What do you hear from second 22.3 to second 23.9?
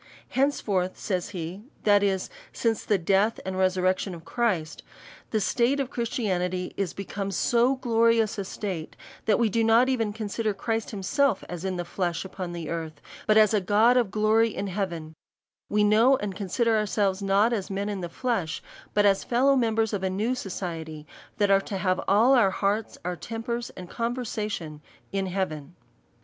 our hearts, our tem pers, and